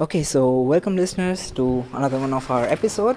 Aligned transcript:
Okay, 0.00 0.22
so 0.22 0.60
welcome 0.60 0.96
listeners 0.96 1.50
to 1.50 1.84
another 1.92 2.18
one 2.18 2.32
of 2.32 2.50
our 2.50 2.64
episode. 2.64 3.16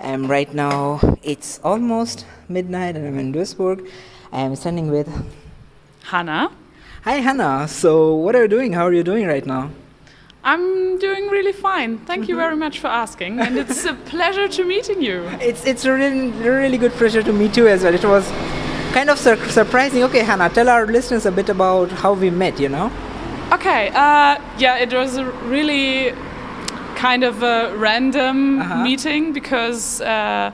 Um, 0.00 0.26
right 0.26 0.52
now 0.52 1.00
it's 1.22 1.60
almost 1.62 2.26
midnight 2.48 2.96
and 2.96 3.06
I'm 3.06 3.18
in 3.18 3.32
Duisburg. 3.32 3.88
I 4.32 4.40
am 4.40 4.56
standing 4.56 4.90
with 4.90 5.08
Hannah. 6.04 6.50
Hi 7.04 7.16
Hannah. 7.16 7.68
So 7.68 8.14
what 8.14 8.34
are 8.34 8.42
you 8.42 8.48
doing? 8.48 8.72
How 8.72 8.86
are 8.86 8.92
you 8.92 9.04
doing 9.04 9.26
right 9.26 9.46
now? 9.46 9.70
I'm 10.42 10.98
doing 10.98 11.28
really 11.28 11.52
fine. 11.52 11.98
Thank 11.98 12.28
you 12.28 12.34
very 12.36 12.56
much 12.56 12.80
for 12.80 12.86
asking, 12.88 13.38
and 13.40 13.56
it's 13.56 13.84
a 13.84 13.94
pleasure 13.94 14.48
to 14.48 14.64
meeting 14.64 15.02
you. 15.02 15.22
It's 15.40 15.64
it's 15.66 15.84
a 15.84 15.92
really 15.92 16.30
really 16.42 16.78
good 16.78 16.92
pleasure 16.92 17.22
to 17.22 17.32
meet 17.32 17.56
you 17.56 17.68
as 17.68 17.82
well. 17.84 17.94
It 17.94 18.04
was 18.04 18.24
kind 18.92 19.10
of 19.10 19.18
sur- 19.18 19.48
surprising. 19.48 20.02
Okay, 20.04 20.24
Hannah, 20.24 20.48
tell 20.48 20.68
our 20.68 20.86
listeners 20.86 21.26
a 21.26 21.32
bit 21.32 21.48
about 21.48 21.90
how 21.92 22.14
we 22.14 22.30
met. 22.30 22.58
You 22.58 22.70
know. 22.70 22.90
Okay, 23.52 23.88
uh, 23.94 24.38
yeah, 24.58 24.76
it 24.76 24.92
was 24.92 25.16
a 25.16 25.24
really 25.48 26.12
kind 26.96 27.24
of 27.24 27.42
a 27.42 27.74
random 27.76 28.60
Uh-huh. 28.60 28.82
meeting 28.82 29.32
because, 29.32 30.00
uh, 30.02 30.50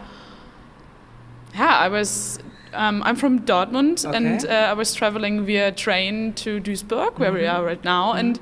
yeah, 1.55 1.77
I 1.87 1.89
was. 1.89 2.39
Um, 2.73 3.03
I'm 3.05 3.15
from 3.15 3.39
Dortmund, 3.47 4.05
and 4.13 4.45
uh, 4.45 4.71
I 4.71 4.73
was 4.73 4.95
traveling 4.95 5.45
via 5.47 5.71
train 5.71 6.33
to 6.35 6.61
Duisburg, 6.61 7.19
where 7.21 7.33
we 7.33 7.41
Mhm. 7.43 7.53
are 7.55 7.65
right 7.65 7.85
now, 7.85 8.13
and 8.15 8.39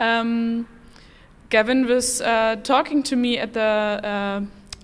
um, 0.00 0.66
Gavin 1.50 1.86
was 1.86 2.22
uh, 2.22 2.56
talking 2.62 3.02
to 3.02 3.16
me 3.16 3.38
at 3.38 3.52
the. 3.52 3.60
Uh, 3.60 4.40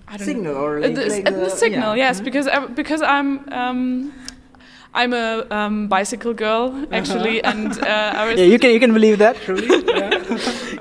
I 0.07 0.17
don't 0.17 0.25
Signal 0.27 0.55
or 0.55 0.77
At 0.83 0.93
the, 0.95 1.05
like 1.09 1.25
at 1.27 1.33
the 1.33 1.49
signal, 1.49 1.95
yeah. 1.95 2.07
yes, 2.09 2.21
Mhm. 2.21 2.23
because 2.25 2.47
I, 2.47 2.59
because 2.67 3.01
I'm 3.01 3.39
um, 3.51 4.13
I'm 4.93 5.13
a 5.13 5.45
um, 5.51 5.87
bicycle 5.87 6.33
girl 6.33 6.85
actually, 6.91 7.41
and 7.43 7.71
uh, 7.79 7.85
I 8.21 8.25
was 8.25 8.33
Uh-huh. 8.33 8.41
Yeah, 8.41 8.45
you 8.53 8.59
can 8.59 8.71
you 8.71 8.79
can 8.79 8.93
believe 8.93 9.17
that. 9.19 9.35
Truly. 9.45 9.67
yeah. 9.87 10.09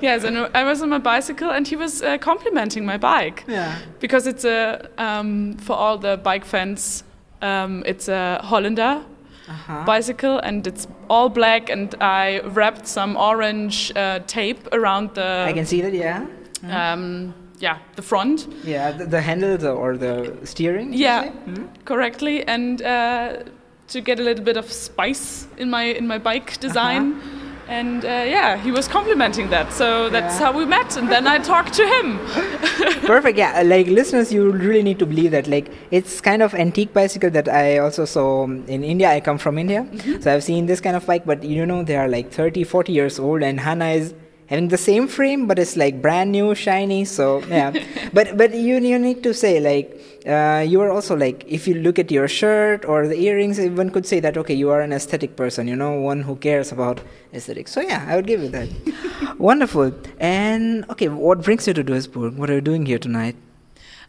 yes, 0.02 0.24
and 0.24 0.36
I 0.54 0.64
was 0.64 0.82
on 0.82 0.88
my 0.88 0.98
bicycle, 0.98 1.50
and 1.50 1.68
he 1.68 1.76
was 1.76 2.02
uh, 2.02 2.18
complimenting 2.18 2.84
my 2.86 2.98
bike 2.98 3.44
yeah. 3.48 3.74
because 4.00 4.26
it's 4.30 4.44
a 4.44 4.88
um, 4.98 5.54
for 5.58 5.76
all 5.76 5.98
the 5.98 6.16
bike 6.16 6.44
fans, 6.44 7.04
um, 7.42 7.82
it's 7.86 8.08
a 8.08 8.40
Hollander 8.42 9.02
Uh-huh. 9.50 9.84
bicycle, 9.86 10.38
and 10.42 10.66
it's 10.66 10.86
all 11.08 11.28
black, 11.28 11.70
and 11.70 11.94
I 12.00 12.40
wrapped 12.54 12.86
some 12.86 13.16
orange 13.16 13.90
uh, 13.96 14.20
tape 14.26 14.60
around 14.72 15.14
the 15.14 15.46
I 15.48 15.52
can 15.52 15.66
see 15.66 15.82
that. 15.82 15.92
Yeah. 15.92 16.26
um, 16.92 17.32
yeah 17.60 17.78
the 17.96 18.02
front. 18.02 18.46
Yeah, 18.64 18.92
the, 18.98 19.06
the 19.06 19.20
handles 19.20 19.64
or 19.64 19.96
the 19.96 20.36
steering. 20.44 20.92
Yeah. 20.94 21.30
Mhm. 21.46 21.66
correctly 21.84 22.44
and 22.46 22.80
uh, 22.82 23.28
to 23.90 24.00
get 24.00 24.18
a 24.20 24.22
little 24.22 24.44
bit 24.44 24.56
of 24.56 24.70
spice 24.72 25.46
in 25.58 25.68
my 25.70 25.84
in 26.00 26.06
my 26.06 26.18
bike 26.18 26.58
design 26.60 27.20
and 27.68 28.04
uh, 28.04 28.08
yeah 28.08 28.56
he 28.56 28.70
was 28.72 28.88
complimenting 28.88 29.48
that 29.50 29.72
so 29.72 30.08
that's 30.10 30.34
Yeah. 30.38 30.46
how 30.46 30.52
we 30.58 30.64
met 30.64 30.96
and 30.96 31.08
then 31.14 31.26
i 31.26 31.38
talked 31.38 31.74
to 31.74 31.84
him 31.94 32.06
Perfect. 33.10 33.36
Yeah, 33.38 33.62
like 33.62 33.86
listeners, 33.88 34.32
you 34.32 34.50
really 34.52 34.82
need 34.82 34.98
to 35.00 35.06
believe 35.06 35.30
that. 35.32 35.46
Like, 35.48 35.68
it's 35.90 36.20
kind 36.20 36.42
of 36.42 36.54
antique 36.54 36.92
bicycle 36.92 37.30
that 37.30 37.48
I 37.48 37.78
also 37.78 38.04
saw 38.04 38.44
um, 38.44 38.64
in 38.68 38.84
India. 38.84 39.08
I 39.10 39.20
come 39.20 39.38
from 39.38 39.58
India, 39.58 39.84
so 40.20 40.32
I've 40.32 40.44
seen 40.44 40.66
this 40.66 40.80
kind 40.80 40.94
of 40.96 41.04
bike. 41.06 41.24
But 41.26 41.42
you 41.42 41.66
know, 41.66 41.82
they 41.82 41.96
are 41.96 42.06
like 42.08 42.30
30, 42.30 42.62
40 42.64 42.92
years 42.92 43.18
old, 43.18 43.42
and 43.42 43.58
Hannah 43.60 43.88
is 43.90 44.14
having 44.50 44.68
the 44.68 44.76
same 44.76 45.06
frame, 45.06 45.46
but 45.46 45.58
it's 45.58 45.76
like 45.76 46.02
brand 46.02 46.32
new, 46.32 46.54
shiny. 46.54 47.04
So 47.04 47.42
yeah, 47.48 47.72
but 48.12 48.36
but 48.36 48.52
you 48.52 48.78
you 48.78 48.98
need 48.98 49.22
to 49.22 49.32
say 49.32 49.60
like. 49.60 49.96
Uh, 50.26 50.62
you 50.68 50.78
are 50.82 50.90
also 50.90 51.16
like 51.16 51.44
if 51.48 51.66
you 51.66 51.72
look 51.76 51.98
at 51.98 52.10
your 52.10 52.28
shirt 52.28 52.84
or 52.84 53.08
the 53.08 53.18
earrings 53.18 53.58
one 53.58 53.88
could 53.88 54.04
say 54.04 54.20
that 54.20 54.36
okay 54.36 54.52
you 54.52 54.68
are 54.68 54.82
an 54.82 54.92
aesthetic 54.92 55.34
person 55.34 55.66
you 55.66 55.74
know 55.74 55.92
one 55.98 56.20
who 56.20 56.36
cares 56.36 56.72
about 56.72 57.00
aesthetics. 57.32 57.72
So 57.72 57.80
yeah 57.80 58.04
i 58.06 58.16
would 58.16 58.26
give 58.26 58.42
you 58.42 58.50
that. 58.50 58.68
Wonderful. 59.38 59.94
And 60.18 60.84
okay 60.90 61.08
what 61.08 61.42
brings 61.42 61.66
you 61.66 61.72
to 61.72 61.82
duisburg? 61.82 62.36
What 62.36 62.50
are 62.50 62.54
you 62.56 62.60
doing 62.60 62.84
here 62.84 62.98
tonight? 62.98 63.34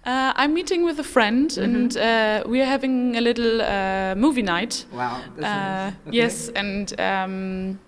Uh, 0.04 0.34
i'm 0.36 0.54
meeting 0.54 0.84
with 0.84 1.00
a 1.00 1.04
friend 1.04 1.58
and 1.58 1.96
uh, 1.96 2.44
we 2.46 2.60
are 2.60 2.66
having 2.66 3.16
a 3.16 3.22
little 3.22 3.62
uh, 3.62 4.14
movie 4.16 4.42
night. 4.42 4.84
Wow 4.92 5.22
uh, 5.42 5.92
yes 6.12 6.50
and 6.50 7.00
um, 7.00 7.80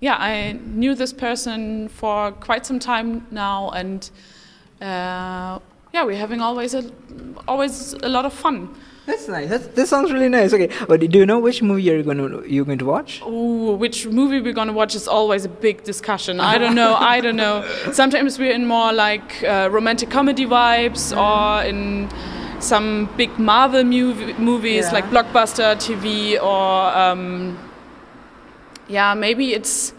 yeah 0.00 0.16
i 0.16 0.52
knew 0.52 0.94
this 0.94 1.12
person 1.12 1.88
for 1.88 2.32
quite 2.32 2.64
some 2.66 2.78
time 2.78 3.26
now 3.30 3.70
and 3.70 4.10
uh, 4.80 5.58
yeah 5.92 6.04
we're 6.04 6.16
having 6.16 6.40
always 6.40 6.74
a 6.74 6.84
always 7.46 7.92
a 7.94 8.08
lot 8.08 8.24
of 8.24 8.32
fun 8.32 8.68
that's 9.06 9.26
nice 9.26 9.48
that's, 9.48 9.66
that 9.68 9.86
sounds 9.88 10.12
really 10.12 10.28
nice 10.28 10.52
okay 10.52 10.70
but 10.86 11.00
do 11.00 11.18
you 11.18 11.24
know 11.26 11.38
which 11.38 11.62
movie 11.62 11.82
you're 11.82 12.02
going 12.02 12.18
to 12.18 12.44
you're 12.46 12.64
going 12.64 12.78
to 12.78 12.84
watch 12.84 13.22
Ooh, 13.22 13.72
which 13.72 14.06
movie 14.06 14.40
we're 14.40 14.52
gonna 14.52 14.72
watch 14.72 14.94
is 14.94 15.08
always 15.08 15.44
a 15.46 15.48
big 15.48 15.82
discussion. 15.82 16.40
I 16.40 16.58
don't 16.58 16.74
know. 16.82 16.94
I 16.94 17.20
don't 17.20 17.36
know. 17.36 17.64
Sometimes 17.92 18.38
we're 18.38 18.52
in 18.52 18.66
more 18.66 18.92
like 18.92 19.42
uh, 19.44 19.68
romantic 19.72 20.10
comedy 20.10 20.44
vibes, 20.44 21.16
or 21.16 21.64
in 21.64 22.08
some 22.60 23.08
big 23.16 23.38
Marvel 23.38 23.82
movie, 23.82 24.34
movies 24.34 24.84
Yeah. 24.86 24.92
like 24.92 25.04
blockbuster 25.06 25.74
TV, 25.76 26.36
or 26.42 26.94
um, 26.96 27.56
yeah, 28.88 29.14
maybe 29.14 29.52
it's 29.54 29.92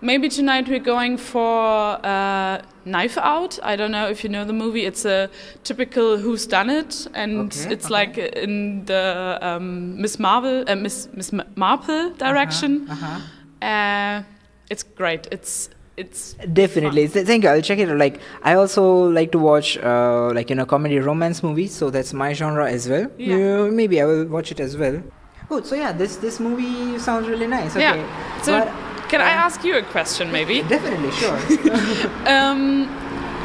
maybe 0.00 0.28
tonight 0.28 0.68
we're 0.68 0.78
going 0.78 1.16
for 1.18 1.98
uh, 2.06 2.62
Knife 2.84 3.18
Out. 3.18 3.58
I 3.62 3.76
don't 3.76 3.90
know 3.90 4.08
if 4.08 4.22
you 4.24 4.30
know 4.30 4.44
the 4.44 4.52
movie. 4.52 4.84
It's 4.86 5.04
a 5.04 5.28
typical 5.64 6.16
Who's 6.18 6.46
Done 6.46 6.70
It, 6.70 7.06
and 7.14 7.52
Okay, 7.52 7.72
it's 7.72 7.86
okay. 7.86 7.94
like 7.94 8.18
in 8.18 8.84
the 8.86 9.38
um, 9.42 10.00
Miss 10.00 10.18
Marvel, 10.18 10.64
uh, 10.68 10.76
Miss 10.76 11.08
Miss 11.14 11.32
Marple 11.56 12.10
direction. 12.10 12.86
uh-huh. 12.90 13.20
Uh, 13.66 14.22
it's 14.70 14.82
great. 14.82 15.26
It's 15.32 15.70
it's 15.96 16.34
definitely 16.52 17.08
Th- 17.08 17.26
thank 17.26 17.42
you 17.42 17.48
i'll 17.50 17.60
check 17.60 17.80
it 17.80 17.88
out 17.90 17.96
like 17.98 18.20
i 18.44 18.54
also 18.54 19.08
like 19.10 19.32
to 19.32 19.38
watch 19.40 19.76
uh, 19.78 20.30
like 20.32 20.48
you 20.48 20.54
know 20.54 20.64
comedy 20.64 21.00
romance 21.00 21.42
movies 21.42 21.74
so 21.74 21.90
that's 21.90 22.12
my 22.14 22.32
genre 22.32 22.70
as 22.70 22.88
well 22.88 23.10
Yeah. 23.18 23.34
Uh, 23.62 23.70
maybe 23.72 24.00
i 24.00 24.04
will 24.04 24.24
watch 24.26 24.52
it 24.52 24.60
as 24.60 24.76
well 24.76 25.02
good 25.48 25.66
so 25.66 25.74
yeah 25.74 25.92
this 25.92 26.16
this 26.16 26.38
movie 26.40 26.98
sounds 26.98 27.28
really 27.28 27.46
nice 27.46 27.72
okay 27.76 27.98
yeah. 28.00 28.42
So 28.42 28.58
But- 28.58 28.72
can 29.08 29.22
I 29.22 29.32
uh, 29.32 29.44
ask 29.46 29.64
you 29.64 29.74
a 29.78 29.82
question, 29.82 30.30
maybe? 30.30 30.60
definitely 30.74 31.10
sure 31.12 31.38
Um, 32.36 32.86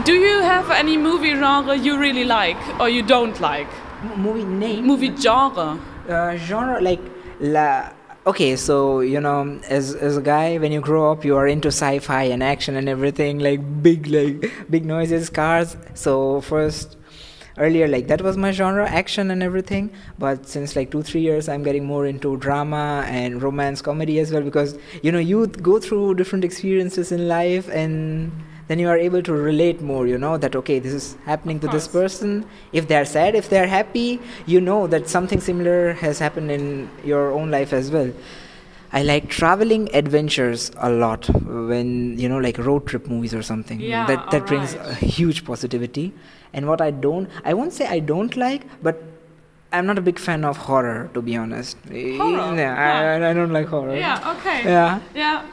do 0.03 0.13
you 0.13 0.41
have 0.41 0.69
any 0.71 0.97
movie 0.97 1.35
genre 1.35 1.75
you 1.75 1.97
really 1.97 2.25
like 2.25 2.57
or 2.81 2.89
you 2.89 3.01
don't 3.01 3.39
like? 3.39 3.67
M- 4.03 4.21
movie 4.21 4.43
name 4.43 4.85
Movie 4.85 5.15
genre. 5.15 5.79
uh, 6.09 6.35
genre 6.35 6.81
like 6.81 6.99
la 7.39 7.89
okay 8.27 8.55
so 8.57 8.99
you 8.99 9.19
know 9.21 9.37
as 9.69 9.95
as 9.95 10.17
a 10.17 10.21
guy 10.21 10.57
when 10.57 10.71
you 10.73 10.81
grow 10.81 11.11
up 11.11 11.23
you 11.23 11.35
are 11.37 11.47
into 11.47 11.69
sci-fi 11.69 12.23
and 12.23 12.43
action 12.43 12.75
and 12.75 12.89
everything 12.89 13.39
like 13.39 13.61
big 13.81 14.07
like 14.07 14.51
big 14.69 14.85
noises 14.85 15.29
cars 15.29 15.75
so 15.93 16.41
first 16.41 16.97
earlier 17.57 17.87
like 17.87 18.07
that 18.07 18.21
was 18.21 18.37
my 18.37 18.51
genre 18.51 18.87
action 18.89 19.31
and 19.31 19.43
everything. 19.43 19.91
But 20.19 20.47
since 20.47 20.75
like 20.75 20.91
2 20.91 21.03
3 21.03 21.21
years 21.21 21.49
i'm 21.49 21.63
getting 21.63 21.85
more 21.85 22.05
into 22.05 22.37
drama 22.37 23.05
and 23.07 23.41
romance 23.41 23.81
comedy 23.81 24.19
as 24.19 24.31
well 24.31 24.41
because 24.41 24.77
you 25.01 25.11
know 25.11 25.19
you 25.19 25.47
go 25.47 25.79
through 25.79 26.15
different 26.15 26.43
experiences 26.43 27.11
in 27.11 27.27
life 27.27 27.69
and 27.69 28.31
then 28.67 28.79
you 28.79 28.87
are 28.87 28.97
able 28.97 29.21
to 29.21 29.33
relate 29.33 29.81
more 29.81 30.07
you 30.07 30.17
know 30.17 30.37
that 30.37 30.55
okay 30.55 30.79
this 30.79 30.93
is 30.93 31.17
happening 31.25 31.59
to 31.59 31.67
this 31.67 31.87
person. 31.87 32.45
If 32.71 32.87
they're 32.87 33.05
sad 33.05 33.35
if 33.35 33.49
they're 33.49 33.67
happy 33.67 34.19
you 34.45 34.61
know 34.61 34.87
that 34.87 35.09
something 35.09 35.41
similar 35.41 35.93
has 35.93 36.19
happened 36.19 36.49
in 36.51 36.89
your 37.03 37.31
own 37.31 37.51
life 37.51 37.73
as 37.73 37.91
well 37.91 38.11
i 38.99 39.01
like 39.03 39.27
traveling 39.29 39.83
adventures 40.01 40.71
a 40.87 40.89
lot 41.03 41.27
when 41.71 42.17
you 42.17 42.27
know 42.33 42.37
like 42.45 42.57
road 42.67 42.85
trip 42.91 43.07
movies 43.13 43.33
or 43.33 43.41
something 43.51 43.79
Yeah, 43.79 44.05
that 44.11 44.29
that 44.31 44.45
brings 44.51 44.75
alright. 44.75 45.01
a 45.01 45.05
huge 45.17 45.43
positivity 45.45 46.05
and 46.53 46.67
what 46.67 46.81
i 46.81 46.91
don't 46.91 47.29
i 47.43 47.53
won't 47.53 47.73
say 47.79 47.87
i 47.87 47.99
don't 48.11 48.37
like 48.45 48.67
but 48.89 49.01
i'm 49.71 49.85
not 49.91 49.97
a 49.97 50.05
big 50.09 50.19
fan 50.19 50.45
of 50.51 50.57
horror 50.69 51.09
to 51.15 51.21
be 51.21 51.35
honest 51.35 51.77
eh, 51.91 52.17
Horror? 52.17 52.55
yeah, 52.63 53.19
I, 53.23 53.29
I 53.29 53.33
don't 53.33 53.51
like 53.59 53.67
horror 53.67 53.95
Yeah. 53.95 54.33
Okay. 54.37 54.63
yeah 54.63 54.99
Yeah. 55.15 55.43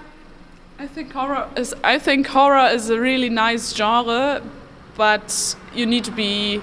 I 0.83 0.87
think 0.87 1.13
horror 1.13 1.47
is. 1.57 1.75
I 1.85 1.99
think 1.99 2.27
horror 2.27 2.67
is 2.75 2.89
a 2.89 2.99
really 2.99 3.29
nice 3.29 3.75
genre, 3.77 4.41
but 4.97 5.55
you 5.75 5.85
need 5.85 6.05
to 6.05 6.11
be. 6.11 6.63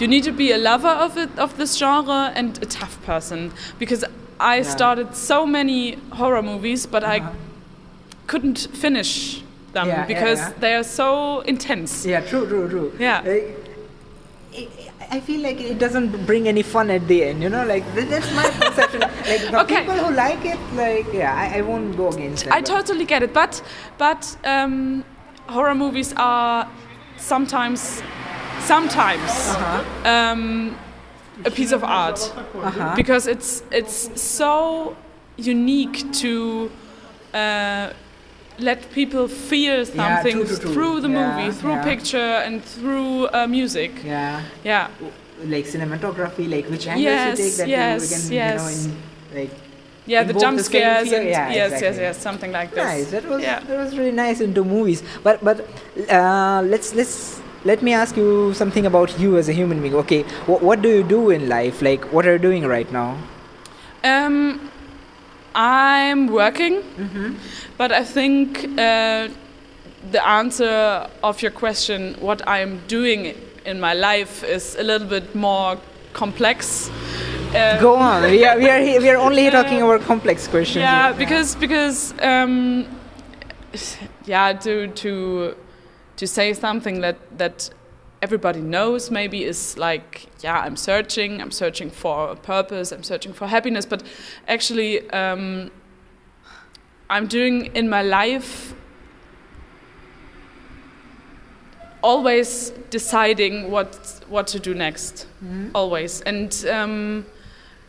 You 0.00 0.08
need 0.08 0.24
to 0.24 0.32
be 0.32 0.50
a 0.50 0.58
lover 0.58 0.88
of 1.06 1.16
it 1.16 1.30
of 1.38 1.56
this 1.56 1.76
genre 1.78 2.32
and 2.34 2.60
a 2.60 2.66
tough 2.66 2.96
person 3.06 3.52
because 3.78 4.02
I 4.40 4.56
Yeah. 4.56 4.62
started 4.76 5.14
so 5.14 5.46
many 5.46 5.98
horror 6.12 6.42
movies, 6.42 6.86
but 6.86 7.02
I 7.04 7.18
Uh-huh. 7.18 7.30
couldn't 8.26 8.68
finish 8.72 9.42
them 9.72 9.86
Yeah, 9.88 10.06
because 10.06 10.38
yeah. 10.40 10.52
they 10.60 10.74
are 10.74 10.84
so 10.84 11.40
intense. 11.46 12.06
Yeah, 12.08 12.20
true, 12.20 12.46
true, 12.46 12.68
true. 12.68 12.92
Yeah. 12.98 13.20
Like, 13.24 13.54
I- 14.56 14.68
I 15.10 15.20
feel 15.20 15.40
like 15.40 15.58
it 15.60 15.78
doesn't 15.78 16.26
bring 16.26 16.46
any 16.48 16.62
fun 16.62 16.90
at 16.90 17.06
the 17.08 17.24
end, 17.24 17.42
you 17.42 17.48
know. 17.48 17.64
Like 17.64 17.84
that's 17.94 18.30
my 18.34 18.42
perception. 18.60 19.00
Like 19.00 19.50
the 19.50 19.60
Okay. 19.62 19.76
people 19.80 19.94
who 20.04 20.14
like 20.14 20.44
it, 20.44 20.58
like 20.76 21.06
yeah, 21.14 21.32
I, 21.34 21.58
I 21.58 21.60
won't 21.62 21.96
go 21.96 22.08
against 22.08 22.46
it. 22.46 22.52
I 22.52 22.60
totally 22.60 23.04
get 23.06 23.22
it, 23.22 23.32
but 23.32 23.62
but 23.98 24.36
um, 24.44 25.04
horror 25.48 25.74
movies 25.74 26.12
are 26.16 26.66
sometimes 27.16 28.02
sometimes 28.60 29.30
Uh-huh. 29.30 29.82
um, 30.04 30.76
a 31.44 31.50
piece 31.50 31.72
of 31.72 31.82
art 31.84 32.18
Uh-huh. 32.54 32.94
because 32.96 33.26
it's 33.30 33.62
it's 33.70 34.10
so 34.20 34.96
unique 35.36 36.10
to 36.22 36.70
uh, 37.34 37.92
let 38.58 38.90
people 38.90 39.28
feel 39.28 39.84
something 39.86 40.36
true, 40.36 40.46
true, 40.46 40.56
true. 40.58 40.72
through 40.74 41.00
the 41.00 41.08
Yeah, 41.08 41.36
movie, 41.36 41.52
through 41.60 41.74
yeah. 41.78 41.84
picture 41.84 42.34
and 42.46 42.64
through 42.64 43.28
uh, 43.28 43.46
music. 43.46 43.92
Yeah. 44.04 44.42
Yeah. 44.64 44.88
Like 45.44 45.66
cinematography, 45.66 46.48
like 46.50 46.66
which 46.68 46.86
angles 46.88 47.04
Yes, 47.04 47.38
you 47.38 47.44
take 47.44 47.56
that 47.58 47.68
yes, 47.68 48.00
can, 48.12 48.32
yes. 48.32 48.52
you 48.52 48.58
know, 48.58 48.70
in, 48.74 49.40
like 49.40 49.50
Yeah, 50.06 50.24
the 50.24 50.32
jump 50.32 50.56
the 50.58 50.64
scares 50.64 51.12
and 51.12 51.28
yeah, 51.28 51.48
yes, 51.48 51.54
yes, 51.54 51.72
exactly. 51.72 52.02
yes, 52.02 52.16
something 52.28 52.52
like 52.52 52.70
this. 52.74 52.84
Nice. 52.84 53.10
That 53.14 53.24
was 53.28 53.42
Yeah. 53.42 53.60
that 53.68 53.78
was 53.78 53.90
really 53.98 54.10
nice 54.26 54.40
into 54.40 54.64
movies. 54.64 55.00
But 55.22 55.36
but 55.44 55.56
uh, 56.10 56.62
let's 56.72 56.94
let's 56.98 57.40
let 57.70 57.82
me 57.82 57.92
ask 58.00 58.16
you 58.16 58.52
something 58.54 58.86
about 58.86 59.18
you 59.22 59.36
as 59.38 59.48
a 59.48 59.52
human 59.60 59.80
being. 59.82 59.94
Okay, 60.04 60.22
what 60.50 60.62
what 60.68 60.82
do 60.82 60.88
you 60.96 61.02
do 61.16 61.20
in 61.36 61.48
life? 61.48 61.82
Like 61.88 62.04
what 62.12 62.26
are 62.26 62.32
you 62.36 62.42
doing 62.50 62.66
right 62.76 62.90
now? 63.00 63.08
Um, 64.04 64.70
I'm 65.54 66.26
working, 66.28 66.82
Mm-hmm. 66.82 67.34
but 67.78 67.90
I 67.92 68.04
think 68.04 68.64
uh, 68.78 69.28
the 70.12 70.22
answer 70.38 71.06
of 71.22 71.42
your 71.42 71.50
question, 71.52 72.14
what 72.20 72.40
I'm 72.46 72.78
doing 72.88 73.34
in 73.64 73.80
my 73.80 73.94
life, 73.94 74.44
is 74.56 74.76
a 74.78 74.82
little 74.82 75.08
bit 75.08 75.34
more 75.34 75.76
complex. 76.12 76.90
Uh, 77.54 77.80
Go 77.80 77.96
on. 77.96 78.22
We 78.30 78.44
are 78.44 78.56
we 78.58 78.68
are 78.70 78.80
here, 78.88 79.00
we 79.00 79.10
are 79.10 79.16
only 79.28 79.46
Uh, 79.52 79.62
talking 79.62 79.82
about 79.82 80.00
complex 80.06 80.48
questions. 80.48 80.82
yeah, 80.82 81.08
here. 81.08 81.18
because 81.18 81.56
because 81.56 82.14
um, 82.22 82.86
yeah, 84.26 84.52
to 84.64 84.88
to 85.02 85.54
to 86.18 86.26
say 86.26 86.54
something 86.54 87.00
that 87.02 87.16
that 87.38 87.70
everybody 88.22 88.60
knows 88.60 89.10
maybe 89.10 89.44
is 89.44 89.76
like 89.78 90.26
yeah, 90.44 90.66
I'm 90.66 90.76
searching, 90.76 91.40
I'm 91.42 91.50
searching 91.52 91.90
for 91.90 92.30
a 92.30 92.36
purpose, 92.36 92.92
I'm 92.94 93.02
searching 93.04 93.32
for 93.34 93.46
happiness, 93.48 93.86
but 93.86 94.02
actually 94.46 95.08
um, 95.10 95.70
I'm 97.10 97.26
doing 97.28 97.66
in 97.74 97.88
my 97.88 98.02
life 98.02 98.74
always 102.02 102.70
deciding 102.90 103.70
what 103.70 104.20
what 104.28 104.46
to 104.46 104.58
do 104.60 104.74
next 104.74 105.26
Mhm. 105.44 105.70
always 105.74 106.22
and 106.22 106.64
um, 106.70 107.24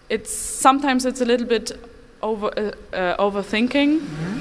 it's 0.10 0.34
sometimes 0.34 1.06
it's 1.06 1.22
a 1.22 1.26
little 1.26 1.48
bit 1.48 1.72
over 2.22 2.48
uh, 2.58 2.96
uh, 2.98 3.18
overthinking 3.26 4.00
Mhm. 4.00 4.40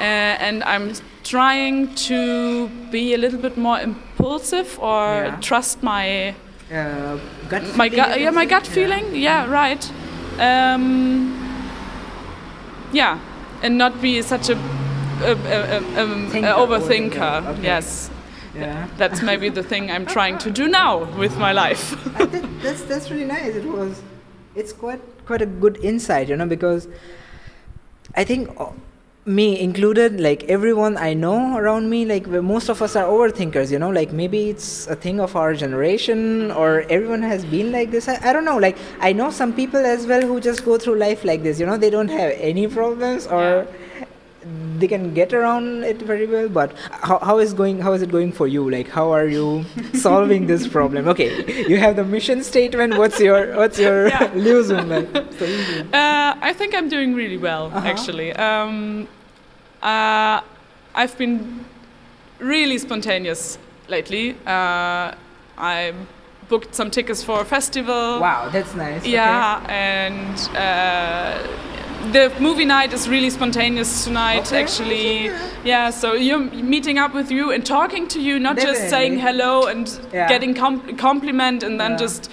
uh, 0.00 0.04
and 0.46 0.62
i'm 0.64 0.92
trying 1.30 1.94
to 2.08 2.68
be 2.90 3.14
a 3.14 3.18
little 3.18 3.40
bit 3.40 3.56
more 3.56 3.78
impulsive 3.80 4.78
or 4.80 5.04
Yeah. 5.24 5.36
trust 5.40 5.82
my 5.82 6.34
Uh, 6.70 7.18
gut 7.48 7.62
my 7.76 7.88
feeling, 7.88 7.96
gut 7.96 8.20
yeah 8.20 8.32
my 8.34 8.44
gut 8.46 8.66
feeling 8.66 9.04
yeah 9.14 9.46
right 9.62 9.82
um, 10.40 11.32
yeah 12.92 13.18
and 13.62 13.78
not 13.78 13.92
be 14.02 14.22
such 14.22 14.48
a, 14.50 14.56
a, 15.22 15.32
a, 15.32 15.58
a, 15.76 16.02
um, 16.02 16.30
overthinker 16.62 17.46
okay. 17.46 17.62
yes 17.62 18.10
Yeah. 18.54 18.88
that's 18.98 19.20
maybe 19.22 19.48
the 19.50 19.62
thing 19.62 19.90
i'm 19.94 20.06
trying 20.06 20.38
to 20.38 20.50
do 20.50 20.66
now 20.68 21.04
with 21.22 21.36
my 21.38 21.52
life 21.52 21.82
I 22.22 22.26
think 22.26 22.44
that's 22.62 22.82
that's 22.90 23.10
really 23.10 23.26
nice. 23.26 23.54
It 23.54 23.64
was, 23.64 23.92
it's 24.54 24.72
quite 24.72 25.00
quite 25.26 25.42
a 25.42 25.46
good 25.64 25.76
insight, 25.84 26.28
you 26.30 26.36
know, 26.36 26.46
because 26.48 26.88
I 28.20 28.24
think 28.24 28.48
me 29.26 29.58
included, 29.58 30.20
like 30.20 30.44
everyone 30.44 30.96
I 30.96 31.12
know 31.12 31.56
around 31.56 31.90
me, 31.90 32.04
like 32.04 32.26
most 32.28 32.68
of 32.68 32.80
us 32.80 32.94
are 32.94 33.04
overthinkers, 33.04 33.72
you 33.72 33.78
know, 33.78 33.90
like 33.90 34.12
maybe 34.12 34.50
it's 34.50 34.86
a 34.86 34.94
thing 34.94 35.18
of 35.18 35.34
our 35.34 35.52
generation 35.54 36.52
or 36.52 36.84
everyone 36.88 37.22
has 37.22 37.44
been 37.44 37.72
like 37.72 37.90
this. 37.90 38.08
I, 38.08 38.18
I 38.30 38.32
don't 38.32 38.44
know. 38.44 38.56
Like 38.58 38.78
I 39.00 39.12
know 39.12 39.30
some 39.30 39.52
people 39.52 39.84
as 39.84 40.06
well 40.06 40.22
who 40.22 40.40
just 40.40 40.64
go 40.64 40.78
through 40.78 40.96
life 40.96 41.24
like 41.24 41.42
this, 41.42 41.58
you 41.58 41.66
know, 41.66 41.76
they 41.76 41.90
don't 41.90 42.08
have 42.08 42.32
any 42.38 42.66
problems 42.68 43.26
or. 43.26 43.66
They 44.78 44.86
can 44.86 45.12
get 45.12 45.32
around 45.32 45.82
it 45.82 46.00
very 46.02 46.24
well, 46.28 46.48
but 46.48 46.72
how, 46.92 47.18
how 47.18 47.38
is 47.38 47.52
going? 47.52 47.80
How 47.80 47.94
is 47.94 48.02
it 48.02 48.12
going 48.12 48.30
for 48.30 48.46
you? 48.46 48.70
Like, 48.70 48.88
how 48.88 49.10
are 49.10 49.26
you 49.26 49.64
solving 49.94 50.46
this 50.46 50.68
problem? 50.68 51.08
Okay, 51.08 51.66
you 51.66 51.78
have 51.78 51.96
the 51.96 52.04
mission 52.04 52.44
statement. 52.44 52.96
What's 52.96 53.18
your 53.18 53.56
what's 53.56 53.76
your 53.76 54.06
Yeah. 54.06 54.28
Lösung, 54.34 54.86
like, 54.86 55.32
solution? 55.32 55.88
Uh, 55.92 56.36
I 56.40 56.52
think 56.52 56.76
I'm 56.76 56.88
doing 56.88 57.14
really 57.14 57.38
well, 57.38 57.72
Uh-huh. 57.74 57.88
actually. 57.88 58.34
Um, 58.34 59.08
uh, 59.82 60.40
I've 60.94 61.16
been 61.18 61.64
really 62.38 62.78
spontaneous 62.78 63.58
lately. 63.88 64.32
Uh, 64.46 65.12
I 65.58 65.92
booked 66.48 66.74
some 66.74 66.90
tickets 66.90 67.22
for 67.22 67.40
a 67.40 67.44
festival. 67.44 68.20
Wow, 68.20 68.48
that's 68.50 68.74
nice. 68.74 69.00
okay. 69.02 69.12
Yeah, 69.12 69.64
and 69.68 70.38
uh, 70.56 71.42
the 72.12 72.32
movie 72.40 72.64
night 72.64 72.92
is 72.92 73.08
really 73.08 73.30
spontaneous 73.30 74.04
tonight, 74.04 74.46
Okay, 74.46 74.62
actually. 74.62 75.30
Yeah, 75.64 75.90
so 75.90 76.12
you're 76.14 76.38
meeting 76.38 76.98
up 76.98 77.14
with 77.14 77.30
you 77.30 77.50
and 77.52 77.64
talking 77.66 78.06
to 78.08 78.20
you, 78.20 78.38
not 78.38 78.56
just 78.58 78.88
saying 78.90 79.18
hello 79.18 79.66
and 79.66 79.88
Yeah. 80.12 80.28
getting 80.28 80.54
com- 80.54 80.96
compliment 80.96 81.62
and 81.62 81.80
then 81.80 81.92
Yeah. 81.92 81.96
just 81.98 82.30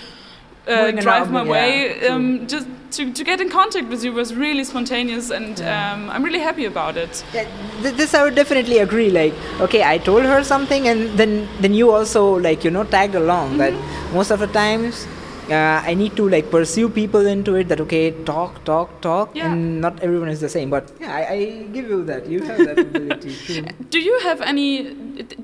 uh, 0.68 0.92
drive 0.92 1.32
my 1.32 1.44
yeah, 1.44 1.52
way. 1.52 1.98
true. 2.00 2.10
Um, 2.10 2.48
just 2.48 2.68
to, 2.94 3.12
to 3.12 3.24
get 3.24 3.42
in 3.42 3.50
contact 3.50 3.88
with 3.90 4.04
you 4.04 4.14
was 4.14 4.34
really 4.36 4.64
spontaneous, 4.64 5.30
and 5.30 5.60
Yeah. 5.60 5.94
um, 5.94 6.10
I'm 6.10 6.24
really 6.24 6.40
happy 6.40 6.66
about 6.66 6.98
it. 6.98 7.24
Yeah, 7.34 7.48
th- 7.82 7.96
this 7.96 8.14
I 8.14 8.24
would 8.24 8.36
definitely 8.36 8.78
agree. 8.80 9.10
Like, 9.10 9.34
okay, 9.62 9.84
I 9.84 9.98
told 9.98 10.24
her 10.24 10.44
something, 10.44 10.88
and 10.88 11.18
then 11.18 11.48
then 11.62 11.74
you 11.74 11.92
also 11.92 12.24
like 12.48 12.64
you 12.64 12.72
know 12.72 12.84
tagged 12.84 13.16
along. 13.16 13.58
That 13.58 13.74
most 14.14 14.32
of 14.32 14.40
the 14.40 14.48
times, 14.48 15.08
uh, 15.50 15.82
I 15.92 15.94
need 15.96 16.16
to 16.22 16.28
like 16.36 16.50
pursue 16.52 16.88
people 17.00 17.26
into 17.36 17.56
it. 17.56 17.68
That 17.70 17.82
okay, 17.88 18.12
talk, 18.32 18.64
talk, 18.66 18.94
talk, 19.02 19.36
Yeah. 19.36 19.52
and 19.52 19.82
not 19.82 20.00
everyone 20.10 20.30
is 20.30 20.40
the 20.40 20.50
same. 20.50 20.70
But 20.70 20.92
yeah, 21.02 21.16
I, 21.16 21.34
I 21.34 21.40
give 21.74 21.90
you 21.90 22.04
that. 22.06 22.28
You 22.28 22.42
have 22.44 22.58
that 22.70 22.80
ability. 22.80 23.36
True. 23.46 23.66
Do 23.90 24.00
you 24.00 24.20
have 24.30 24.42
any? 24.42 24.94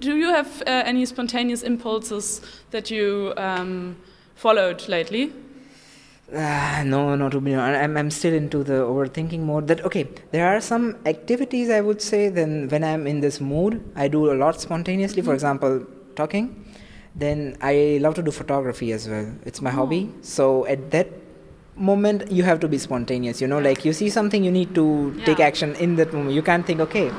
Do 0.08 0.16
you 0.16 0.30
have 0.38 0.62
uh, 0.68 0.84
any 0.94 1.06
spontaneous 1.06 1.64
impulses 1.64 2.42
that 2.72 2.90
you 2.92 3.34
um, 3.38 3.96
followed 4.36 4.88
lately? 4.88 5.32
Ah, 6.36 6.84
no, 6.86 7.16
no, 7.16 7.28
to 7.30 7.40
be 7.42 7.56
honest, 7.56 7.82
I'm, 7.84 7.98
I'm 7.98 8.12
still 8.12 8.34
into 8.34 8.64
the 8.64 8.74
overthinking 8.74 9.40
mode. 9.40 9.68
That 9.68 9.84
okay, 9.86 10.08
there 10.32 10.48
are 10.48 10.62
some 10.62 10.98
activities 11.06 11.70
I 11.72 11.82
would 11.82 12.02
say. 12.02 12.30
Then 12.30 12.68
when 12.70 12.84
I'm 12.84 13.08
in 13.08 13.20
this 13.20 13.42
mood, 13.42 13.84
I 13.96 14.08
do 14.08 14.32
a 14.32 14.36
lot 14.36 14.62
spontaneously. 14.62 15.24
For 15.24 15.34
example, 15.34 15.86
talking. 16.16 16.66
Then 17.16 17.58
I 17.62 17.98
love 18.02 18.14
to 18.16 18.22
do 18.22 18.30
photography 18.32 18.92
as 18.92 19.08
well. 19.10 19.32
It's 19.46 19.62
my 19.62 19.72
Oh. 19.72 19.78
hobby. 19.78 20.12
So 20.22 20.68
at 20.68 20.92
that 20.92 21.08
moment, 21.76 22.32
you 22.32 22.44
have 22.44 22.60
to 22.60 22.68
be 22.68 22.78
spontaneous. 22.78 23.42
You 23.42 23.48
know, 23.48 23.58
like 23.60 23.84
you 23.84 23.94
see 23.94 24.10
something, 24.10 24.44
you 24.44 24.52
need 24.52 24.76
to 24.76 24.86
take 25.26 25.40
action 25.40 25.76
in 25.78 25.96
that 25.96 26.14
moment. 26.14 26.36
You 26.36 26.44
can't 26.44 26.66
think, 26.66 26.80
okay, 26.82 27.10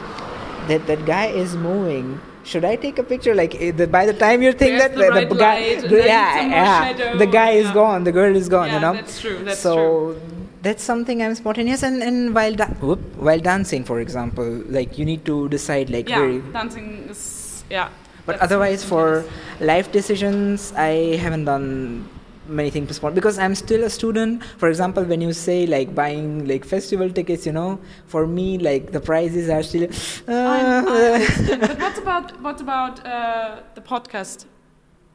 that 0.68 0.86
that 0.86 1.04
guy 1.04 1.26
is 1.26 1.56
moving. 1.56 2.20
Should 2.42 2.64
I 2.64 2.76
take 2.76 2.98
a 2.98 3.02
picture? 3.02 3.34
Like 3.34 3.54
eh, 3.60 3.70
the, 3.70 3.86
by 3.86 4.06
the 4.06 4.14
time 4.14 4.42
you 4.42 4.52
think 4.52 4.78
Where's 4.78 4.82
that 4.82 4.94
the 4.96 5.08
right 5.08 5.28
guy, 5.28 5.60
light? 5.60 5.88
the- 5.88 5.96
yeah, 6.06 6.46
yeah, 6.46 6.92
shadow, 6.92 7.18
the 7.18 7.26
guy 7.26 7.50
is 7.50 7.70
gone, 7.70 8.04
the 8.04 8.12
girl 8.12 8.34
is 8.34 8.48
gone. 8.48 8.68
yeah, 8.68 8.74
you 8.74 8.80
know, 8.80 8.94
that's 8.94 9.20
true. 9.20 9.38
That's 9.44 9.60
so 9.60 9.74
true. 9.76 10.20
that's 10.62 10.82
something 10.82 11.22
I'm 11.22 11.34
spontaneous 11.34 11.82
and, 11.82 12.02
and 12.02 12.34
while 12.34 12.54
da- 12.54 12.66
whoop, 12.80 13.00
while 13.16 13.38
dancing, 13.38 13.84
for 13.84 14.00
example, 14.00 14.48
like 14.68 14.98
you 14.98 15.04
need 15.04 15.24
to 15.26 15.48
decide 15.50 15.90
like 15.90 16.08
Yeah, 16.08 16.18
very. 16.20 16.38
dancing 16.52 17.06
is 17.10 17.62
yeah. 17.70 17.88
But 18.26 18.38
otherwise, 18.40 18.84
for 18.84 19.24
life 19.60 19.90
decisions, 19.92 20.72
I 20.76 21.16
haven't 21.16 21.44
done 21.46 22.08
many 22.48 22.70
things 22.70 22.88
to 22.88 22.94
spot 22.94 23.14
because 23.14 23.38
I'm 23.38 23.54
still 23.54 23.84
a 23.84 23.90
student. 23.90 24.42
For 24.58 24.68
example, 24.68 25.04
when 25.04 25.20
you 25.20 25.32
say 25.32 25.66
like 25.66 25.94
buying 25.94 26.46
like 26.48 26.64
festival 26.64 27.10
tickets, 27.10 27.46
you 27.46 27.52
know, 27.52 27.78
for 28.06 28.26
me 28.26 28.58
like 28.58 28.92
the 28.92 29.00
prices 29.00 29.48
are 29.48 29.62
still. 29.62 29.88
I- 30.28 30.32
I 30.32 30.60
Uh, 30.60 31.14
understand. 31.14 31.60
but 31.60 31.78
what 31.80 31.98
about 32.02 32.42
what 32.42 32.60
about 32.60 33.06
uh, 33.06 33.60
the 33.74 33.80
podcast? 33.82 34.46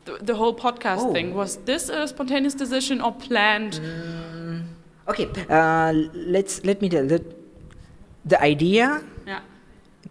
The, 0.06 0.18
the 0.22 0.36
whole 0.36 0.54
podcast 0.54 1.00
Oh. 1.02 1.14
thing 1.14 1.34
was 1.34 1.58
this 1.66 1.90
a 1.90 2.08
spontaneous 2.08 2.54
decision 2.54 3.02
or 3.02 3.12
planned? 3.12 3.74
Mm, 3.82 4.64
okay, 5.08 5.28
uh, 5.50 5.92
let's 6.14 6.64
let 6.64 6.80
me 6.82 6.90
tell 6.90 7.08
that 7.08 7.24
the 8.24 8.38
idea 8.42 9.02
Yeah. 9.28 9.40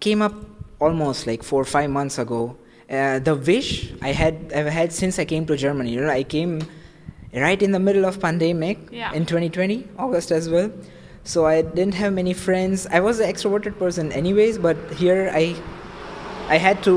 came 0.01 0.21
up 0.21 0.35
almost 0.81 1.27
like 1.27 1.43
four 1.45 1.61
or 1.63 1.65
five 1.65 1.91
months 1.91 2.19
ago. 2.19 2.57
Uh, 2.91 3.19
the 3.21 3.35
wish 3.35 3.93
I 4.03 4.13
had 4.13 4.53
I've 4.55 4.67
had 4.67 4.93
since 4.93 5.19
I 5.19 5.25
came 5.25 5.47
to 5.47 5.57
Germany. 5.57 5.91
You 5.95 6.01
know, 6.03 6.11
I 6.11 6.25
came 6.25 6.61
right 7.35 7.61
in 7.63 7.73
the 7.73 7.79
middle 7.81 8.05
of 8.05 8.21
pandemic 8.21 8.79
Yeah. 8.91 9.13
in 9.13 9.27
2020 9.27 9.87
August 9.99 10.31
as 10.31 10.49
well. 10.49 10.71
So 11.25 11.47
I 11.47 11.63
didn't 11.63 11.95
have 11.95 12.13
many 12.13 12.33
friends. 12.35 12.87
I 12.91 13.01
was 13.01 13.19
an 13.21 13.31
extroverted 13.33 13.79
person 13.79 14.13
anyways, 14.13 14.59
but 14.59 14.77
here 14.97 15.31
I 15.35 15.55
I 16.49 16.59
had 16.59 16.83
to 16.85 16.95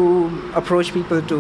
approach 0.56 0.91
people 0.94 1.22
to 1.22 1.39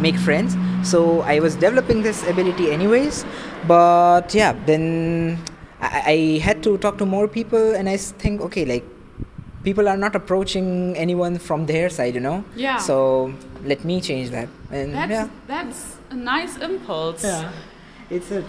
make 0.00 0.16
friends. 0.16 0.56
So 0.82 1.20
I 1.22 1.40
was 1.40 1.54
developing 1.54 2.02
this 2.02 2.26
ability 2.26 2.70
anyways. 2.72 3.24
But 3.68 4.34
yeah, 4.34 4.52
then 4.64 5.38
I, 5.80 6.02
I 6.14 6.38
had 6.38 6.62
to 6.62 6.78
talk 6.78 6.96
to 6.98 7.06
more 7.06 7.28
people, 7.28 7.74
and 7.74 7.88
i 7.88 7.96
think 7.98 8.40
okay, 8.48 8.64
like 8.64 8.84
people 9.64 9.88
are 9.88 9.96
not 9.98 10.14
approaching 10.16 10.96
anyone 10.96 11.38
from 11.38 11.66
their 11.66 11.90
side, 11.90 12.14
you 12.14 12.20
know. 12.20 12.44
Yeah. 12.56 12.78
So 12.78 13.34
let 13.64 13.84
me 13.84 14.00
change 14.00 14.30
that, 14.30 14.48
and 14.70 14.94
That's 14.94 15.10
yeah. 15.10 15.28
that's 15.46 15.96
a 16.10 16.14
nice 16.16 16.56
impulse. 16.56 17.24
Yeah, 17.24 17.52
it's 18.10 18.30
it. 18.30 18.44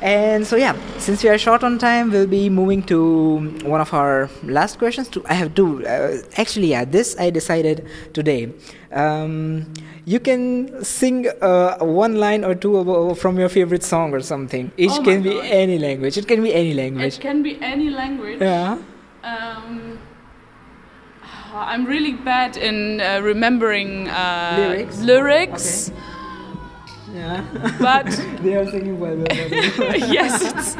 And 0.00 0.46
so 0.46 0.54
yeah, 0.54 0.76
since 0.98 1.24
we 1.24 1.28
are 1.28 1.36
short 1.38 1.64
on 1.64 1.76
time, 1.78 2.12
we'll 2.12 2.28
be 2.28 2.48
moving 2.48 2.84
to 2.84 3.38
one 3.64 3.80
of 3.80 3.92
our 3.92 4.30
last 4.44 4.78
questions. 4.78 5.08
To 5.08 5.24
I 5.26 5.34
have 5.34 5.54
two. 5.56 5.84
Uh, 5.84 6.18
actually, 6.36 6.68
yeah, 6.68 6.84
this 6.84 7.16
I 7.18 7.30
decided 7.30 7.84
today. 8.14 8.52
Um, 8.92 9.66
you 10.04 10.20
can 10.20 10.84
sing 10.84 11.26
uh, 11.42 11.78
one 11.80 12.14
line 12.16 12.44
or 12.44 12.54
two 12.54 13.14
from 13.16 13.38
your 13.40 13.48
favorite 13.48 13.82
song 13.82 14.14
or 14.14 14.20
something. 14.20 14.70
It 14.76 14.90
Oh 14.92 15.02
can 15.02 15.22
be 15.22 15.30
God. 15.34 15.44
any 15.46 15.78
language. 15.80 16.16
It 16.16 16.28
can 16.28 16.42
be 16.42 16.54
any 16.54 16.74
language. 16.74 17.14
It 17.18 17.20
can 17.20 17.42
be 17.42 17.58
any 17.60 17.90
language. 17.90 18.40
yeah. 18.40 18.78
Um, 19.24 19.98
I'm 21.52 21.84
really 21.86 22.12
bad 22.12 22.56
in 22.56 23.00
uh, 23.00 23.20
remembering 23.20 24.08
uh, 24.08 24.56
Lyrics? 24.58 24.98
lyrics, 25.00 25.92
Yeah. 27.18 27.42
but 27.80 28.06
they 28.42 28.54
are 28.56 28.66
singing 28.70 29.00
well. 29.00 29.16
yes, 30.16 30.42
it's, 30.44 30.76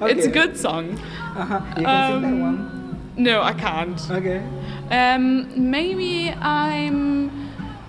it's 0.02 0.26
a 0.26 0.30
good 0.30 0.56
song. 0.56 0.98
Uh-huh. 1.36 1.60
You 1.78 1.84
can 1.84 2.12
sing 2.12 2.22
that 2.22 2.32
Um, 2.32 2.40
one. 2.40 2.90
No, 3.16 3.42
I 3.42 3.52
can't. 3.52 4.00
Okay. 4.10 4.42
Um, 4.90 5.70
maybe 5.70 6.30
I'm 6.40 7.30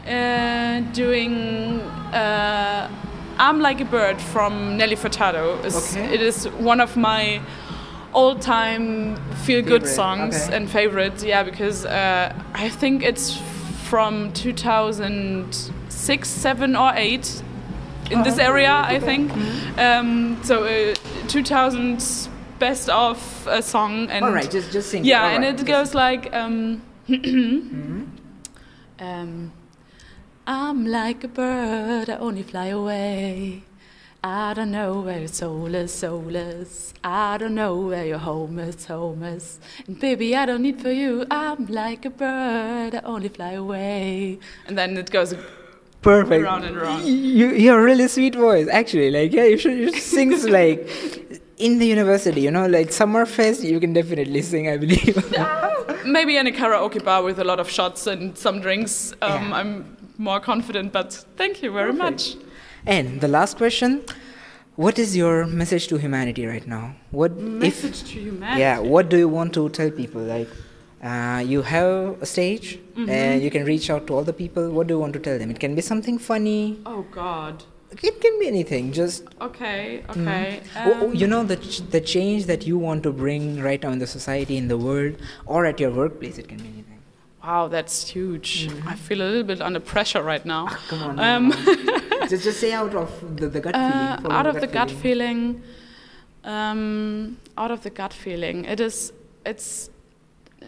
uh, 0.07 0.81
doing 0.93 1.79
uh, 2.13 2.89
"I'm 3.37 3.59
Like 3.59 3.81
a 3.81 3.85
Bird" 3.85 4.21
from 4.21 4.77
Nelly 4.77 4.95
Furtado. 4.95 5.63
Okay. 5.63 6.13
It 6.13 6.21
is 6.21 6.47
one 6.59 6.79
of 6.81 6.95
my 6.97 7.41
all-time 8.13 9.15
feel-good 9.45 9.87
songs 9.87 10.35
okay. 10.35 10.55
and 10.55 10.69
favorites. 10.69 11.23
Yeah, 11.23 11.43
because 11.43 11.85
uh, 11.85 12.33
I 12.53 12.69
think 12.69 13.03
it's 13.03 13.41
from 13.91 14.31
2006, 14.31 16.29
seven, 16.29 16.75
or 16.77 16.93
eight 16.95 17.43
in 18.09 18.23
this 18.23 18.37
Uh-huh. 18.39 18.51
area. 18.51 18.73
I 18.95 18.99
think. 18.99 19.31
Um, 19.77 20.37
so 20.43 20.63
uh, 20.63 20.95
2000's 21.27 22.29
best 22.59 22.89
of 22.89 23.47
a 23.51 23.61
song 23.61 24.07
and 24.09 24.23
All 24.25 24.31
right. 24.33 24.49
Just 24.53 24.71
just 24.71 24.89
sing. 24.89 25.03
yeah, 25.05 25.23
All 25.23 25.29
and 25.35 25.43
right, 25.43 25.59
it 25.59 25.65
goes 25.65 25.93
like 25.93 26.33
um, 26.33 26.81
Mhm. 27.09 28.05
um, 28.99 29.51
I'm 30.47 30.85
like 30.85 31.23
a 31.23 31.27
bird, 31.27 32.09
I 32.09 32.15
only 32.17 32.43
fly 32.43 32.67
away. 32.67 33.63
I 34.23 34.53
don't 34.53 34.69
know 34.69 35.01
where 35.01 35.17
your 35.17 35.27
soul 35.27 35.73
is, 35.73 35.91
soul 35.91 36.35
is. 36.35 36.93
I 37.03 37.37
don't 37.39 37.55
know 37.55 37.75
where 37.75 38.05
your 38.05 38.19
home 38.19 38.59
is, 38.59 38.85
home 38.85 39.23
is. 39.23 39.59
And 39.87 39.99
baby, 39.99 40.35
I 40.35 40.45
don't 40.45 40.61
need 40.61 40.79
for 40.79 40.91
you. 40.91 41.25
I'm 41.31 41.65
like 41.65 42.05
a 42.05 42.11
bird, 42.11 42.93
I 42.93 42.99
only 43.03 43.29
fly 43.29 43.53
away. 43.53 44.37
And 44.67 44.77
then 44.77 44.95
it 44.97 45.09
goes 45.09 45.33
Perfect. 46.03 46.43
Around 46.43 46.65
and 46.65 46.77
around. 46.77 47.05
You, 47.05 47.49
you 47.51 47.69
have 47.69 47.79
a 47.79 47.83
really 47.83 48.07
sweet 48.07 48.35
voice, 48.35 48.67
actually. 48.71 49.11
Like, 49.11 49.33
yeah, 49.33 49.45
you 49.45 49.57
should, 49.57 49.77
you 49.77 49.91
should 49.93 50.01
sing 50.01 50.29
like 50.51 50.87
in 51.57 51.79
the 51.79 51.85
university, 51.85 52.41
you 52.41 52.51
know, 52.51 52.67
like 52.67 52.91
summer 52.91 53.25
fest. 53.25 53.63
You 53.63 53.79
can 53.79 53.93
definitely 53.93 54.41
sing, 54.41 54.67
I 54.67 54.77
believe. 54.77 55.15
maybe 56.05 56.37
in 56.37 56.47
a 56.47 56.51
karaoke 56.51 57.03
bar 57.03 57.23
with 57.23 57.39
a 57.39 57.43
lot 57.43 57.59
of 57.59 57.69
shots 57.69 58.07
and 58.07 58.37
some 58.37 58.61
drinks. 58.61 59.13
Um, 59.21 59.49
Yeah. 59.49 59.55
I'm 59.55 59.97
more 60.17 60.39
confident, 60.39 60.91
but 60.91 61.13
thank 61.37 61.63
you 61.63 61.71
very 61.71 61.93
much. 61.93 62.35
And 62.85 63.21
the 63.21 63.27
last 63.27 63.57
question: 63.57 64.01
What 64.75 64.97
is 64.99 65.15
your 65.15 65.45
message 65.45 65.87
to 65.87 65.97
humanity 65.97 66.45
right 66.45 66.65
now? 66.67 66.95
What 67.11 67.31
if? 67.31 67.37
Message 67.65 68.03
to 68.11 68.19
humanity. 68.19 68.61
Yeah, 68.61 68.79
what 68.79 69.09
do 69.09 69.17
you 69.17 69.27
want 69.29 69.53
to 69.55 69.69
tell 69.69 69.91
people? 69.91 70.21
Like, 70.21 70.49
uh, 71.03 71.43
you 71.45 71.61
have 71.63 72.21
a 72.21 72.25
stage 72.25 72.79
Mm-hmm. 72.91 73.09
and 73.09 73.41
you 73.41 73.49
can 73.49 73.63
reach 73.63 73.89
out 73.89 74.05
to 74.07 74.13
all 74.13 74.23
the 74.23 74.33
people. 74.33 74.69
What 74.69 74.87
do 74.87 74.95
you 74.95 74.99
want 74.99 75.13
to 75.13 75.19
tell 75.19 75.37
them? 75.39 75.49
It 75.49 75.59
can 75.61 75.75
be 75.75 75.81
something 75.81 76.17
funny. 76.17 76.77
Oh 76.85 77.05
God. 77.09 77.63
It 77.91 78.19
can 78.21 78.37
be 78.39 78.47
anything. 78.47 78.91
Just 78.91 79.23
Okay. 79.41 80.03
Okay. 80.09 80.59
Oh, 80.77 80.97
oh, 81.01 81.07
um, 81.09 81.15
you 81.15 81.27
know 81.27 81.43
the 81.43 81.55
ch- 81.57 81.81
the 81.95 82.01
change 82.01 82.45
that 82.47 82.65
you 82.67 82.77
want 82.77 83.03
to 83.03 83.11
bring 83.13 83.61
right 83.61 83.81
now 83.81 83.91
in 83.91 83.99
the 83.99 84.07
society, 84.07 84.57
in 84.57 84.67
the 84.67 84.77
world, 84.77 85.15
or 85.45 85.65
at 85.65 85.79
your 85.79 85.91
workplace. 85.91 86.37
It 86.37 86.47
can 86.49 86.57
be 86.57 86.69
anything. 86.73 86.99
Wow, 87.43 87.67
that's 87.69 88.07
huge. 88.09 88.69
I 88.85 88.95
feel 88.95 89.21
a 89.21 89.27
little 89.31 89.43
bit 89.43 89.61
under 89.61 89.79
pressure 89.79 90.21
right 90.23 90.45
now. 90.45 90.67
Ah, 90.69 90.79
come 90.89 91.03
on. 91.03 91.19
Um. 91.19 91.53
just 92.31 92.43
just 92.43 92.59
say 92.59 92.71
out 92.73 92.95
of 92.95 93.11
the, 93.39 93.47
the 93.55 93.59
gut 93.59 93.75
feeling. 93.75 93.91
Uh, 93.91 94.21
follow 94.21 94.35
out 94.35 94.47
of 94.47 94.55
the 94.61 94.67
gut 94.67 94.91
feeling, 95.03 95.61
um, 96.43 97.37
out 97.57 97.71
of 97.71 97.79
the 97.83 97.89
gut 97.89 98.13
feeling, 98.13 98.65
it 98.65 98.79
is. 98.79 99.13
It's 99.45 99.89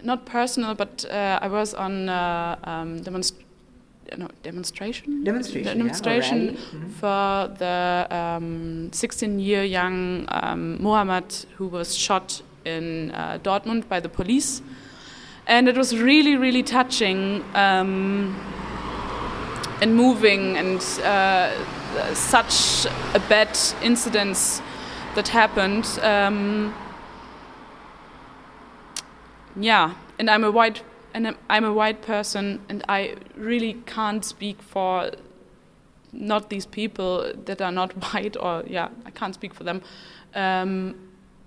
not 0.03 0.25
personal, 0.25 0.75
but 0.75 1.05
uh, 1.09 1.39
I 1.45 1.47
was 1.47 1.73
on 1.73 2.09
uh, 2.09 2.57
um, 2.63 2.99
demonst- 3.01 3.43
no, 4.17 4.27
demonstration. 4.43 5.23
Demonstration. 5.23 5.67
yeah, 5.67 5.73
demonstration 5.73 6.39
rally. 6.39 6.57
Mhm. 6.57 6.91
for 7.01 7.55
the 7.63 8.07
16-year 8.91 9.63
young 9.63 10.25
um, 10.29 10.81
Mohammed 10.81 11.29
who 11.57 11.67
was 11.67 11.95
shot 11.95 12.41
in 12.65 13.11
uh, 13.11 13.39
Dortmund 13.43 13.87
by 13.87 13.99
the 13.99 14.09
police, 14.09 14.61
and 15.47 15.67
it 15.67 15.77
was 15.77 15.95
really, 15.97 16.35
really 16.35 16.63
touching 16.63 17.43
um, 17.55 18.35
and 19.83 19.95
moving, 19.95 20.57
and 20.57 20.79
uh, 21.03 21.51
such 22.13 22.85
a 23.13 23.19
bad 23.27 23.49
incidents 23.81 24.61
that 25.15 25.27
happened. 25.27 25.85
Um, 26.01 26.73
yeah, 29.57 29.93
and 30.17 30.29
I'm 30.29 30.45
a 30.45 30.51
white 30.51 30.83
and 31.13 31.27
I'm- 31.49 31.65
a 31.65 31.73
white 31.73 32.01
person, 32.01 32.61
and 32.69 32.83
I 32.89 33.15
really 33.35 33.73
can't 33.85 34.25
speak 34.25 34.61
for 34.61 35.11
not 36.13 36.49
these 36.49 36.65
people 36.65 37.33
that 37.45 37.61
are 37.61 37.71
not 37.71 37.91
white, 38.13 38.37
or 38.39 38.63
yeah, 38.65 38.87
I 39.05 39.11
can't 39.11 39.35
speak 39.35 39.53
for 39.53 39.65
them. 39.65 39.81
Um, 40.33 40.95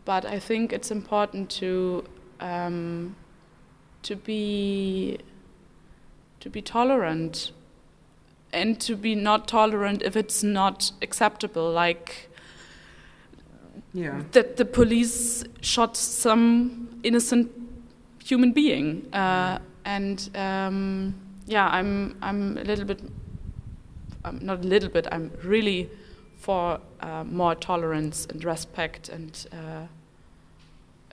but 0.04 0.26
I 0.26 0.38
think 0.38 0.72
it's 0.72 0.90
important 0.90 1.50
to 1.60 2.04
um, 2.40 3.16
to 4.02 4.14
be 4.14 5.18
to 6.40 6.50
be 6.50 6.60
tolerant 6.62 7.50
and 8.52 8.80
to 8.80 8.96
be 8.96 9.14
not 9.14 9.48
tolerant 9.48 10.02
if 10.02 10.16
it's 10.16 10.42
not 10.42 10.92
acceptable, 11.02 11.70
like 11.70 12.28
Yeah. 13.92 14.22
that 14.32 14.56
the 14.56 14.64
police 14.64 15.44
shot 15.60 15.96
some 15.96 16.88
innocent 17.02 17.50
human 18.24 18.52
being, 18.52 19.06
uh, 19.12 19.58
and 19.84 20.28
um, 20.34 21.14
yeah, 21.46 21.68
I'm 21.68 22.16
I'm 22.22 22.58
a 22.58 22.64
little 22.64 22.84
bit, 22.84 23.00
um, 24.24 24.38
not 24.42 24.64
a 24.64 24.68
little 24.68 24.88
bit, 24.90 25.06
I'm 25.12 25.30
really 25.44 25.88
for 26.38 26.80
uh, 27.00 27.24
more 27.24 27.54
tolerance 27.54 28.26
and 28.30 28.44
respect 28.44 29.08
and 29.08 29.46
uh, 29.52 29.86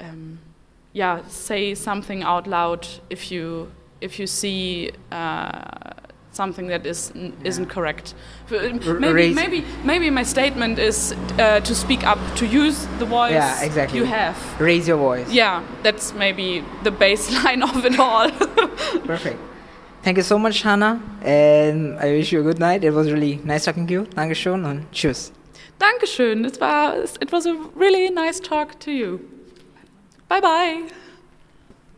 um, 0.03 0.39
yeah, 0.93 1.21
say 1.27 1.75
something 1.75 2.23
out 2.23 2.47
loud 2.47 2.87
if 3.09 3.31
you 3.31 3.71
if 4.01 4.19
you 4.19 4.27
see. 4.27 4.91
Uh, 5.11 5.93
Something 6.33 6.67
that 6.69 6.85
is 6.85 7.11
isn't 7.43 7.67
correct. 7.69 8.15
Maybe, 8.49 9.33
maybe, 9.33 9.63
maybe 9.83 10.09
my 10.09 10.23
statement 10.23 10.79
is 10.79 11.13
uh, 11.37 11.59
to 11.59 11.75
speak 11.75 12.03
up, 12.07 12.17
to 12.37 12.45
use 12.45 12.87
the 12.97 13.05
voice 13.05 13.31
Yeah, 13.33 13.61
exactly. 13.63 13.99
you 13.99 14.05
have. 14.05 14.35
Raise 14.59 14.87
your 14.87 14.97
voice. 14.97 15.31
Yeah, 15.31 15.61
that's 15.83 16.11
maybe 16.13 16.63
the 16.83 16.91
baseline 16.91 17.61
of 17.75 17.85
it 17.85 17.99
all. 17.99 18.31
Perfect. 19.05 19.37
Thank 20.01 20.17
you 20.17 20.23
so 20.23 20.37
much, 20.39 20.63
Hannah, 20.63 20.99
and 21.21 21.97
I 21.99 22.11
wish 22.11 22.31
you 22.33 22.39
a 22.41 22.43
good 22.43 22.59
night. 22.59 22.83
It 22.83 22.91
was 22.93 23.11
really 23.11 23.39
nice 23.45 23.65
talking 23.65 23.85
to 23.87 23.93
you. 23.93 24.05
Dankeschön 24.15 24.65
und 24.65 24.91
tschüss. 24.91 25.31
Dankeschön. 25.79 26.45
It 26.45 26.59
was, 26.59 27.15
it 27.21 27.31
was 27.31 27.45
a 27.45 27.53
really 27.75 28.09
nice 28.09 28.39
talk 28.39 28.79
to 28.79 28.91
you. 28.91 29.19
Bye 30.27 30.41
bye. 30.41 31.02